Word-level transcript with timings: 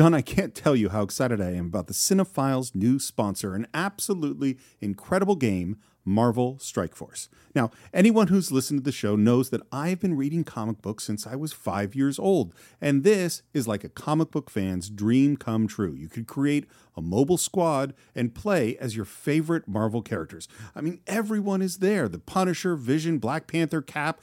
John, 0.00 0.14
I 0.14 0.22
can't 0.22 0.54
tell 0.54 0.74
you 0.74 0.88
how 0.88 1.02
excited 1.02 1.42
I 1.42 1.50
am 1.50 1.66
about 1.66 1.86
the 1.86 1.92
Cine-Files' 1.92 2.74
new 2.74 2.98
sponsor, 2.98 3.54
an 3.54 3.66
absolutely 3.74 4.56
incredible 4.80 5.36
game, 5.36 5.76
Marvel 6.06 6.58
Strike 6.58 6.94
Force. 6.94 7.28
Now, 7.54 7.70
anyone 7.92 8.28
who's 8.28 8.50
listened 8.50 8.80
to 8.80 8.84
the 8.84 8.92
show 8.92 9.14
knows 9.14 9.50
that 9.50 9.60
I've 9.70 10.00
been 10.00 10.16
reading 10.16 10.42
comic 10.42 10.80
books 10.80 11.04
since 11.04 11.26
I 11.26 11.36
was 11.36 11.52
five 11.52 11.94
years 11.94 12.18
old, 12.18 12.54
and 12.80 13.04
this 13.04 13.42
is 13.52 13.68
like 13.68 13.84
a 13.84 13.90
comic 13.90 14.30
book 14.30 14.48
fan's 14.48 14.88
dream 14.88 15.36
come 15.36 15.68
true. 15.68 15.92
You 15.92 16.08
could 16.08 16.26
create 16.26 16.64
a 16.96 17.02
mobile 17.02 17.36
squad 17.36 17.92
and 18.14 18.34
play 18.34 18.78
as 18.78 18.96
your 18.96 19.04
favorite 19.04 19.68
Marvel 19.68 20.00
characters. 20.00 20.48
I 20.74 20.80
mean, 20.80 21.00
everyone 21.06 21.60
is 21.60 21.76
there 21.76 22.08
the 22.08 22.18
Punisher, 22.18 22.74
Vision, 22.74 23.18
Black 23.18 23.46
Panther, 23.46 23.82
Cap, 23.82 24.22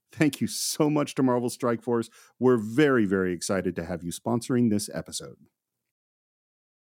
thank 0.11 0.41
you 0.41 0.47
so 0.47 0.89
much 0.89 1.15
to 1.15 1.23
Marvel 1.23 1.49
Strike 1.49 1.81
Force. 1.81 2.09
We're 2.39 2.57
very, 2.57 3.05
very 3.05 3.33
excited 3.33 3.75
to 3.75 3.85
have 3.85 4.03
you 4.03 4.11
sponsoring 4.11 4.69
this 4.69 4.89
episode. 4.93 5.37